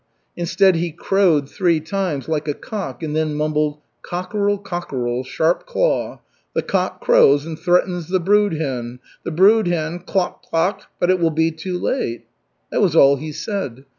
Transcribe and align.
Instead 0.35 0.75
he 0.77 0.91
crowed 0.91 1.47
three 1.47 1.79
times 1.79 2.27
like 2.27 2.47
a 2.47 2.55
cock 2.55 3.03
and 3.03 3.15
then 3.15 3.35
mumbled: 3.35 3.77
"Cockerel, 4.01 4.57
cockerel, 4.57 5.23
sharp 5.23 5.67
claw! 5.67 6.19
The 6.55 6.63
cock 6.63 7.01
crows 7.01 7.45
and 7.45 7.55
threatens 7.59 8.07
the 8.09 8.19
brood 8.19 8.53
hen; 8.59 8.97
the 9.23 9.29
brood 9.29 9.67
hen 9.67 9.99
cluck! 9.99 10.41
cluck! 10.41 10.87
but 10.99 11.11
it 11.11 11.19
will 11.19 11.29
be 11.29 11.51
too 11.51 11.77
late!" 11.77 12.25
That 12.71 12.81
was 12.81 12.95
all 12.95 13.17
he 13.17 13.31
said. 13.31 13.85